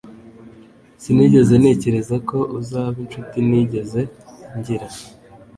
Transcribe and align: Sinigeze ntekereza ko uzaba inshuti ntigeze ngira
Sinigeze 1.01 1.53
ntekereza 1.61 2.15
ko 2.29 2.37
uzaba 2.59 2.97
inshuti 3.03 3.37
ntigeze 3.47 4.01
ngira 4.57 4.87